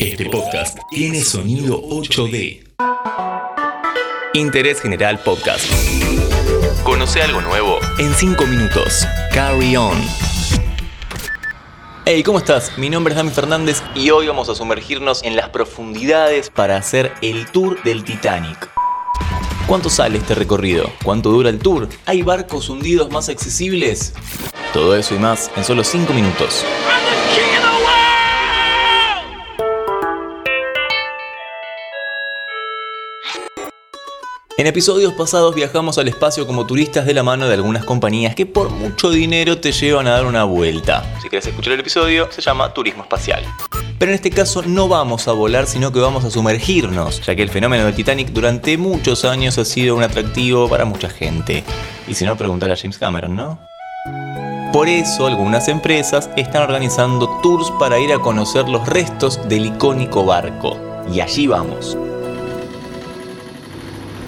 Este 0.00 0.30
podcast 0.30 0.78
tiene 0.88 1.20
sonido 1.20 1.82
8D. 1.82 2.66
Interés 4.32 4.80
General 4.80 5.18
Podcast. 5.18 5.70
Conoce 6.82 7.20
algo 7.20 7.42
nuevo 7.42 7.78
en 7.98 8.14
5 8.14 8.46
minutos. 8.46 9.06
Carry 9.34 9.76
on. 9.76 10.02
Hey, 12.06 12.22
¿cómo 12.22 12.38
estás? 12.38 12.78
Mi 12.78 12.88
nombre 12.88 13.12
es 13.12 13.18
Dami 13.18 13.30
Fernández 13.30 13.82
y 13.94 14.08
hoy 14.08 14.26
vamos 14.26 14.48
a 14.48 14.54
sumergirnos 14.54 15.22
en 15.22 15.36
las 15.36 15.50
profundidades 15.50 16.48
para 16.48 16.78
hacer 16.78 17.12
el 17.20 17.44
tour 17.50 17.82
del 17.82 18.02
Titanic. 18.02 18.70
¿Cuánto 19.66 19.90
sale 19.90 20.16
este 20.16 20.34
recorrido? 20.34 20.90
¿Cuánto 21.04 21.30
dura 21.30 21.50
el 21.50 21.58
tour? 21.58 21.90
¿Hay 22.06 22.22
barcos 22.22 22.70
hundidos 22.70 23.10
más 23.10 23.28
accesibles? 23.28 24.14
Todo 24.72 24.96
eso 24.96 25.14
y 25.14 25.18
más 25.18 25.50
en 25.56 25.64
solo 25.64 25.84
5 25.84 26.10
minutos. 26.14 26.64
En 34.60 34.66
episodios 34.66 35.14
pasados 35.14 35.54
viajamos 35.54 35.96
al 35.96 36.06
espacio 36.06 36.46
como 36.46 36.66
turistas 36.66 37.06
de 37.06 37.14
la 37.14 37.22
mano 37.22 37.48
de 37.48 37.54
algunas 37.54 37.82
compañías 37.82 38.34
que 38.34 38.44
por 38.44 38.68
mucho 38.68 39.08
dinero 39.08 39.56
te 39.56 39.72
llevan 39.72 40.06
a 40.06 40.10
dar 40.10 40.26
una 40.26 40.44
vuelta. 40.44 41.02
Si 41.22 41.30
quieres 41.30 41.46
escuchar 41.46 41.72
el 41.72 41.80
episodio, 41.80 42.30
se 42.30 42.42
llama 42.42 42.74
Turismo 42.74 43.02
Espacial. 43.02 43.42
Pero 43.98 44.10
en 44.10 44.16
este 44.16 44.28
caso 44.28 44.60
no 44.60 44.86
vamos 44.86 45.28
a 45.28 45.32
volar, 45.32 45.66
sino 45.66 45.92
que 45.92 46.00
vamos 46.00 46.26
a 46.26 46.30
sumergirnos, 46.30 47.22
ya 47.24 47.34
que 47.34 47.40
el 47.40 47.48
fenómeno 47.48 47.86
del 47.86 47.94
Titanic 47.94 48.32
durante 48.32 48.76
muchos 48.76 49.24
años 49.24 49.56
ha 49.56 49.64
sido 49.64 49.96
un 49.96 50.02
atractivo 50.02 50.68
para 50.68 50.84
mucha 50.84 51.08
gente. 51.08 51.64
Y 52.06 52.12
si 52.12 52.26
no, 52.26 52.36
preguntar 52.36 52.70
a 52.70 52.76
James 52.76 52.98
Cameron, 52.98 53.34
¿no? 53.34 53.58
Por 54.74 54.88
eso 54.88 55.26
algunas 55.26 55.68
empresas 55.68 56.28
están 56.36 56.64
organizando 56.64 57.40
tours 57.42 57.70
para 57.78 57.98
ir 57.98 58.12
a 58.12 58.18
conocer 58.18 58.68
los 58.68 58.86
restos 58.86 59.40
del 59.48 59.64
icónico 59.64 60.26
barco. 60.26 60.76
Y 61.10 61.20
allí 61.20 61.46
vamos. 61.46 61.96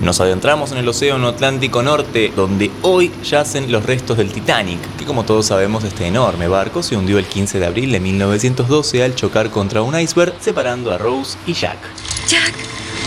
Nos 0.03 0.21
adentramos 0.21 0.73
en 0.73 0.79
el 0.79 0.89
Océano 0.89 1.29
Atlántico 1.29 1.81
Norte, 1.81 2.33
donde 2.35 2.73
hoy 2.83 3.13
yacen 3.23 3.71
los 3.71 3.87
restos 3.87 4.17
del 4.17 4.33
Titanic, 4.33 4.81
que 4.97 5.05
como 5.05 5.23
todos 5.23 5.47
sabemos 5.47 5.85
este 5.85 6.09
enorme 6.09 6.49
barco 6.49 6.83
se 6.83 6.97
hundió 6.97 7.21
el 7.21 7.27
15 7.27 7.61
de 7.61 7.67
abril 7.67 7.93
de 7.93 8.01
1912 8.01 9.05
al 9.05 9.15
chocar 9.15 9.51
contra 9.51 9.81
un 9.83 9.97
iceberg, 9.97 10.35
separando 10.41 10.91
a 10.91 10.99
Rose 10.99 11.39
y 11.47 11.53
Jack. 11.53 11.79
Jack, 12.27 12.53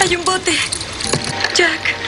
hay 0.01 0.15
un 0.15 0.23
bote. 0.23 0.53
Jack. 1.53 2.04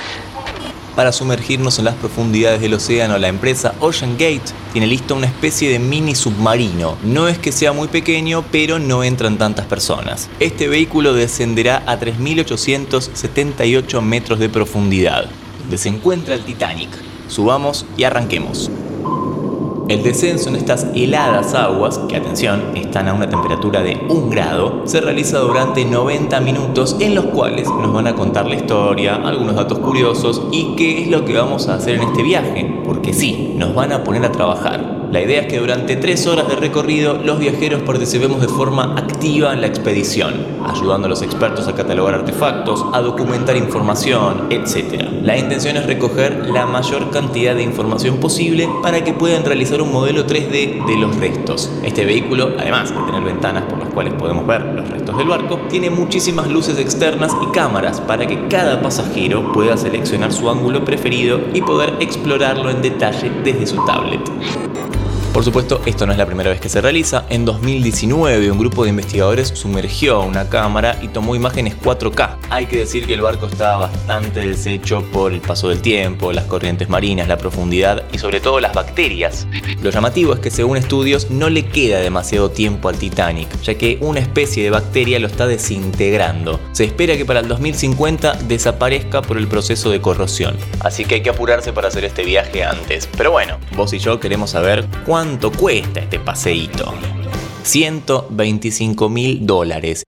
Para 0.97 1.11
sumergirnos 1.11 1.77
en 1.77 1.85
las 1.85 1.93
profundidades 1.93 2.59
del 2.59 2.73
océano, 2.73 3.19
la 3.19 3.27
empresa 3.27 3.75
Ocean 3.81 4.13
Gate 4.13 4.41
tiene 4.73 4.87
listo 4.87 5.13
una 5.13 5.27
especie 5.27 5.69
de 5.69 5.77
mini 5.77 6.15
submarino. 6.15 6.97
No 7.03 7.27
es 7.27 7.37
que 7.37 7.51
sea 7.51 7.71
muy 7.71 7.87
pequeño, 7.87 8.43
pero 8.51 8.79
no 8.79 9.03
entran 9.03 9.37
tantas 9.37 9.67
personas. 9.67 10.27
Este 10.39 10.67
vehículo 10.67 11.13
descenderá 11.13 11.83
a 11.85 11.99
3.878 11.99 14.01
metros 14.01 14.39
de 14.39 14.49
profundidad, 14.49 15.25
donde 15.59 15.77
se 15.77 15.89
encuentra 15.89 16.33
el 16.33 16.43
Titanic. 16.43 16.89
Subamos 17.27 17.85
y 17.95 18.03
arranquemos. 18.03 18.71
El 19.87 20.03
descenso 20.03 20.49
en 20.49 20.57
estas 20.57 20.85
heladas 20.95 21.53
aguas, 21.53 21.97
que 22.09 22.17
atención, 22.17 22.75
están 22.75 23.07
a 23.07 23.13
una 23.13 23.29
temperatura 23.29 23.81
de 23.81 23.97
1 24.09 24.29
grado, 24.29 24.81
se 24.83 24.99
realiza 24.99 25.39
durante 25.39 25.85
90 25.85 26.41
minutos 26.41 26.97
en 26.99 27.15
los 27.15 27.27
cuales 27.27 27.69
nos 27.69 27.93
van 27.93 28.07
a 28.07 28.13
contar 28.13 28.47
la 28.47 28.55
historia, 28.55 29.15
algunos 29.15 29.55
datos 29.55 29.79
curiosos 29.79 30.41
y 30.51 30.75
qué 30.75 31.03
es 31.03 31.07
lo 31.07 31.23
que 31.23 31.37
vamos 31.37 31.69
a 31.69 31.75
hacer 31.75 31.95
en 31.95 32.03
este 32.03 32.21
viaje, 32.21 32.81
porque 32.83 33.13
sí, 33.13 33.53
nos 33.57 33.73
van 33.73 33.93
a 33.93 34.03
poner 34.03 34.25
a 34.25 34.31
trabajar. 34.33 35.06
La 35.11 35.21
idea 35.21 35.41
es 35.41 35.47
que 35.47 35.59
durante 35.59 35.95
tres 35.95 36.27
horas 36.27 36.49
de 36.49 36.57
recorrido 36.57 37.13
los 37.13 37.39
viajeros 37.39 37.81
participemos 37.83 38.41
de 38.41 38.49
forma 38.49 38.93
activa 38.97 39.53
en 39.53 39.61
la 39.61 39.67
expedición, 39.67 40.33
ayudando 40.65 41.05
a 41.05 41.09
los 41.09 41.21
expertos 41.21 41.65
a 41.69 41.75
catalogar 41.75 42.15
artefactos, 42.15 42.85
a 42.91 42.99
documentar 42.99 43.55
información, 43.55 44.47
etc. 44.49 45.01
La 45.23 45.37
intención 45.37 45.77
es 45.77 45.85
recoger 45.85 46.49
la 46.49 46.65
mayor 46.65 47.09
cantidad 47.09 47.55
de 47.55 47.63
información 47.63 48.17
posible 48.17 48.67
para 48.83 49.05
que 49.05 49.13
puedan 49.13 49.45
realizar 49.45 49.81
un 49.81 49.93
modelo 49.93 50.27
3D 50.27 50.85
de 50.85 50.97
los 50.97 51.15
restos. 51.15 51.71
Este 51.83 52.03
vehículo, 52.03 52.51
además 52.59 52.89
de 52.89 53.01
tener 53.05 53.23
ventanas 53.23 53.63
por 53.63 53.79
las 53.79 53.87
cuales 53.93 54.13
podemos 54.13 54.45
ver 54.45 54.65
los 54.65 54.89
restos 54.89 55.17
del 55.17 55.27
barco, 55.27 55.61
tiene 55.69 55.89
muchísimas 55.89 56.49
luces 56.49 56.77
externas 56.79 57.31
y 57.41 57.45
cámaras 57.53 58.01
para 58.01 58.27
que 58.27 58.49
cada 58.49 58.81
pasajero 58.81 59.53
pueda 59.53 59.77
seleccionar 59.77 60.33
su 60.33 60.49
ángulo 60.49 60.83
preferido 60.83 61.39
y 61.53 61.61
poder 61.61 61.93
explorarlo 62.01 62.69
en 62.69 62.81
detalle 62.81 63.31
desde 63.45 63.67
su 63.67 63.85
tablet. 63.85 64.19
Por 65.37 65.43
supuesto, 65.43 65.83
esto 65.85 66.07
no 66.07 66.13
es 66.13 66.17
la 66.17 66.25
primera 66.25 66.49
vez 66.49 66.59
que 66.59 66.67
se 66.67 66.81
realiza. 66.81 67.27
En 67.29 67.45
2019, 67.45 68.49
un 68.49 68.57
grupo 68.57 68.83
de 68.83 68.89
investigadores 68.89 69.49
sumergió 69.49 70.21
una 70.21 70.49
cámara 70.49 70.97
y 70.99 71.09
tomó 71.09 71.35
imágenes 71.35 71.77
4K. 71.79 72.37
Hay 72.49 72.65
que 72.65 72.77
decir 72.77 73.05
que 73.05 73.13
el 73.13 73.21
barco 73.21 73.45
estaba 73.45 73.87
bastante 73.87 74.39
deshecho 74.39 75.03
por 75.13 75.33
el 75.33 75.41
paso 75.41 75.69
del 75.69 75.83
tiempo, 75.83 76.31
las 76.31 76.45
corrientes 76.45 76.89
marinas, 76.89 77.27
la 77.27 77.37
profundidad 77.37 78.03
y 78.11 78.17
sobre 78.17 78.39
todo 78.39 78.59
las 78.59 78.73
bacterias. 78.73 79.45
Lo 79.83 79.91
llamativo 79.91 80.33
es 80.33 80.39
que 80.39 80.49
según 80.49 80.75
estudios 80.75 81.29
no 81.29 81.51
le 81.51 81.67
queda 81.67 81.99
demasiado 81.99 82.49
tiempo 82.49 82.89
al 82.89 82.97
Titanic, 82.97 83.61
ya 83.61 83.75
que 83.75 83.99
una 84.01 84.19
especie 84.19 84.63
de 84.63 84.71
bacteria 84.71 85.19
lo 85.19 85.27
está 85.27 85.45
desintegrando. 85.45 86.59
Se 86.71 86.85
espera 86.85 87.15
que 87.15 87.25
para 87.25 87.41
el 87.41 87.47
2050 87.47 88.39
desaparezca 88.47 89.21
por 89.21 89.37
el 89.37 89.47
proceso 89.47 89.91
de 89.91 90.01
corrosión. 90.01 90.57
Así 90.79 91.05
que 91.05 91.13
hay 91.13 91.21
que 91.21 91.29
apurarse 91.29 91.73
para 91.73 91.89
hacer 91.89 92.05
este 92.05 92.23
viaje 92.23 92.63
antes. 92.63 93.07
Pero 93.15 93.29
bueno, 93.29 93.59
vos 93.75 93.93
y 93.93 93.99
yo 93.99 94.19
queremos 94.19 94.49
saber 94.49 94.87
cuándo 95.05 95.26
cuánto 95.27 95.51
cuesta 95.51 95.99
este 95.99 96.21
paseíto. 96.21 96.93
125 97.63 99.09
mil 99.09 99.45
dólares. 99.45 100.03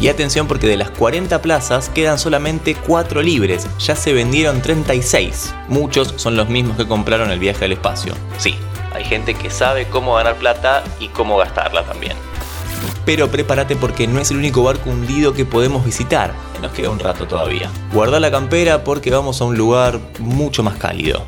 Y 0.00 0.08
atención 0.08 0.48
porque 0.48 0.66
de 0.66 0.76
las 0.76 0.90
40 0.90 1.40
plazas 1.40 1.88
quedan 1.88 2.18
solamente 2.18 2.74
4 2.74 3.22
libres, 3.22 3.68
ya 3.78 3.94
se 3.94 4.12
vendieron 4.12 4.60
36. 4.60 5.54
Muchos 5.68 6.14
son 6.16 6.34
los 6.34 6.48
mismos 6.48 6.76
que 6.76 6.88
compraron 6.88 7.30
el 7.30 7.38
viaje 7.38 7.66
al 7.66 7.72
espacio. 7.72 8.12
Sí, 8.38 8.56
hay 8.92 9.04
gente 9.04 9.34
que 9.34 9.50
sabe 9.50 9.86
cómo 9.86 10.16
ganar 10.16 10.34
plata 10.34 10.82
y 10.98 11.06
cómo 11.08 11.36
gastarla 11.36 11.84
también. 11.84 12.16
Pero 13.06 13.30
prepárate 13.30 13.76
porque 13.76 14.08
no 14.08 14.20
es 14.20 14.32
el 14.32 14.38
único 14.38 14.64
barco 14.64 14.90
hundido 14.90 15.32
que 15.32 15.44
podemos 15.44 15.84
visitar. 15.84 16.34
Nos 16.60 16.72
queda 16.72 16.90
un 16.90 16.98
rato 16.98 17.28
todavía. 17.28 17.70
Guarda 17.92 18.18
la 18.18 18.32
campera 18.32 18.82
porque 18.82 19.12
vamos 19.12 19.40
a 19.40 19.44
un 19.44 19.56
lugar 19.56 20.00
mucho 20.18 20.64
más 20.64 20.74
cálido. 20.74 21.24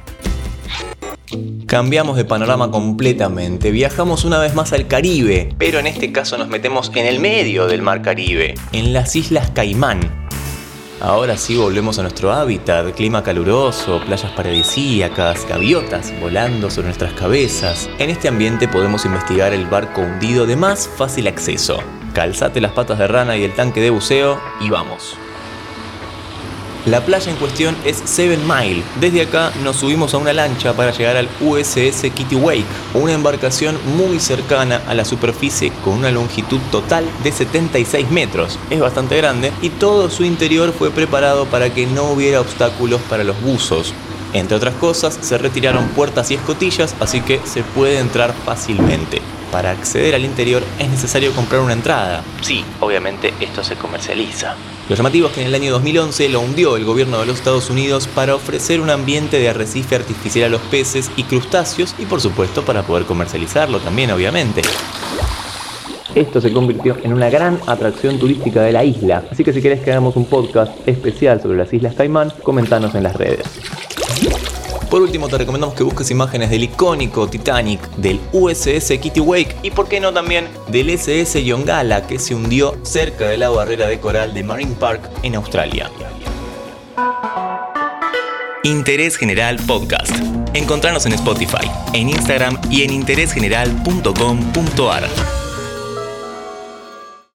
Cambiamos 1.67 2.17
de 2.17 2.25
panorama 2.25 2.71
completamente, 2.71 3.73
viajamos 3.73 4.25
una 4.25 4.39
vez 4.39 4.55
más 4.55 4.73
al 4.73 4.87
Caribe, 4.87 5.53
pero 5.59 5.81
en 5.81 5.89
este 5.89 6.13
caso 6.13 6.39
nos 6.39 6.47
metemos 6.47 6.93
en 6.95 7.07
el 7.07 7.19
medio 7.19 7.67
del 7.67 7.83
mar 7.83 8.03
Caribe, 8.03 8.55
en 8.71 8.93
las 8.93 9.17
Islas 9.17 9.51
Caimán. 9.51 9.99
Ahora 11.01 11.37
sí 11.37 11.57
volvemos 11.57 11.99
a 11.99 12.03
nuestro 12.03 12.31
hábitat, 12.31 12.95
clima 12.95 13.25
caluroso, 13.25 14.01
playas 14.07 14.31
paradisíacas, 14.31 15.45
gaviotas 15.49 16.13
volando 16.21 16.71
sobre 16.71 16.87
nuestras 16.87 17.15
cabezas. 17.15 17.91
En 17.99 18.11
este 18.11 18.29
ambiente 18.29 18.69
podemos 18.69 19.05
investigar 19.05 19.53
el 19.53 19.67
barco 19.67 20.03
hundido 20.03 20.47
de 20.47 20.55
más 20.55 20.89
fácil 20.89 21.27
acceso. 21.27 21.79
Calzate 22.15 22.61
las 22.61 22.73
patas 22.73 23.01
de 23.01 23.09
rana 23.09 23.37
y 23.37 23.43
el 23.43 23.55
tanque 23.55 23.81
de 23.81 23.91
buceo 23.91 24.41
y 24.61 24.71
vamos. 24.71 25.19
La 26.87 27.05
playa 27.05 27.33
en 27.33 27.37
cuestión 27.37 27.77
es 27.85 28.01
Seven 28.05 28.47
Mile. 28.47 28.85
Desde 29.01 29.23
acá 29.23 29.51
nos 29.65 29.75
subimos 29.75 30.15
a 30.15 30.19
una 30.19 30.33
lancha 30.33 30.73
para 30.73 30.93
llegar 30.93 31.17
al 31.17 31.29
USS 31.41 32.13
Kitty 32.15 32.37
Wake, 32.37 32.65
una 32.95 33.13
embarcación 33.13 33.77
muy 33.97 34.21
cercana 34.21 34.81
a 34.87 34.95
la 34.95 35.05
superficie 35.05 35.73
con 35.85 35.95
una 35.95 36.13
longitud 36.13 36.61
total 36.71 37.05
de 37.25 37.33
76 37.33 38.09
metros. 38.13 38.57
Es 38.71 38.79
bastante 38.79 39.17
grande 39.17 39.53
y 39.63 39.71
todo 39.71 40.09
su 40.09 40.23
interior 40.23 40.73
fue 40.73 40.93
preparado 40.93 41.47
para 41.47 41.75
que 41.75 41.89
no 41.89 42.05
hubiera 42.05 42.41
obstáculos 42.41 43.01
para 43.11 43.25
los 43.25 43.41
buzos. 43.43 43.93
Entre 44.33 44.57
otras 44.57 44.75
cosas, 44.75 45.19
se 45.21 45.39
retiraron 45.39 45.89
puertas 45.89 46.31
y 46.31 46.35
escotillas, 46.35 46.95
así 47.01 47.21
que 47.21 47.41
se 47.45 47.65
puede 47.65 47.99
entrar 47.99 48.33
fácilmente. 48.45 49.21
Para 49.51 49.71
acceder 49.71 50.15
al 50.15 50.25
interior 50.25 50.63
es 50.79 50.89
necesario 50.89 51.33
comprar 51.33 51.61
una 51.61 51.73
entrada. 51.73 52.23
Sí, 52.41 52.65
obviamente 52.81 53.33
esto 53.41 53.63
se 53.63 53.77
comercializa. 53.77 54.55
Lo 54.89 54.95
llamativo 54.95 55.29
es 55.29 55.35
que 55.35 55.41
en 55.41 55.49
el 55.49 55.55
año 55.55 55.73
2011 55.73 56.29
lo 56.29 56.41
hundió 56.41 56.77
el 56.77 56.85
gobierno 56.85 57.19
de 57.19 57.27
los 57.27 57.39
Estados 57.39 57.71
Unidos 57.71 58.07
para 58.07 58.35
ofrecer 58.35 58.81
un 58.81 58.91
ambiente 58.91 59.39
de 59.39 59.49
arrecife 59.49 59.97
artificial 59.97 60.47
a 60.47 60.51
los 60.51 60.61
peces 60.63 61.11
y 61.17 61.25
crustáceos 61.25 61.95
y 61.99 62.07
por 62.07 62.21
supuesto 62.21 62.65
para 62.65 62.83
poder 62.83 63.05
comercializarlo 63.05 63.81
también 63.81 64.11
obviamente. 64.11 64.63
Esto 66.15 66.41
se 66.41 66.51
convirtió 66.53 66.97
en 67.03 67.13
una 67.13 67.29
gran 67.29 67.61
atracción 67.67 68.19
turística 68.19 68.63
de 68.63 68.73
la 68.73 68.85
isla, 68.85 69.25
así 69.31 69.45
que 69.45 69.53
si 69.53 69.61
querés 69.61 69.83
que 69.83 69.91
hagamos 69.91 70.17
un 70.17 70.25
podcast 70.25 70.73
especial 70.89 71.43
sobre 71.43 71.59
las 71.59 71.73
Islas 71.73 71.95
Caimán, 71.95 72.33
comentanos 72.43 72.95
en 72.95 73.03
las 73.03 73.17
redes. 73.17 73.45
Por 74.91 75.03
último, 75.03 75.29
te 75.29 75.39
recomendamos 75.39 75.75
que 75.75 75.83
busques 75.83 76.11
imágenes 76.11 76.51
del 76.51 76.65
icónico 76.65 77.29
Titanic, 77.29 77.81
del 77.97 78.21
USS 78.33 78.93
Kitty 79.01 79.21
Wake 79.21 79.57
y, 79.63 79.71
por 79.71 79.89
qué 79.89 80.01
no, 80.01 80.13
también 80.13 80.49
del 80.69 80.91
SS 80.91 81.45
Yongala 81.45 82.07
que 82.07 82.19
se 82.19 82.35
hundió 82.35 82.77
cerca 82.83 83.29
de 83.29 83.37
la 83.37 83.49
barrera 83.49 83.89
de 83.89 83.99
coral 83.99 84.33
de 84.33 84.45
Marine 84.45 84.77
Park 84.79 85.11
en 85.23 85.35
Australia. 85.35 85.91
Interés 88.63 89.17
General 89.17 89.57
Podcast. 89.67 90.15
Encontrarnos 90.55 91.05
en 91.07 91.13
Spotify, 91.13 91.71
en 91.93 92.09
Instagram 92.09 92.59
y 92.71 92.83
en 92.83 92.93
interésgeneral.com.ar. 92.93 95.36